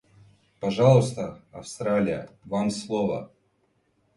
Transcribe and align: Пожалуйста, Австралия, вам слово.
Пожалуйста, 0.59 1.43
Австралия, 1.51 2.27
вам 2.43 2.71
слово. 2.71 3.29